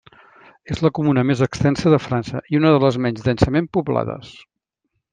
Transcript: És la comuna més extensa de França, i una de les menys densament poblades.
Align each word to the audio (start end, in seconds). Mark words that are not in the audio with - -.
És 0.75 0.79
la 0.85 0.89
comuna 0.99 1.23
més 1.31 1.43
extensa 1.47 1.93
de 1.95 2.01
França, 2.05 2.43
i 2.55 2.59
una 2.63 2.75
de 2.77 2.83
les 2.87 3.01
menys 3.07 3.23
densament 3.31 3.73
poblades. 3.79 4.35